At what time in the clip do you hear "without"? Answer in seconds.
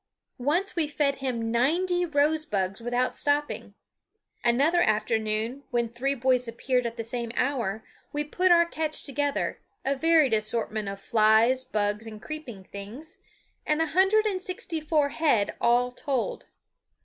2.81-3.13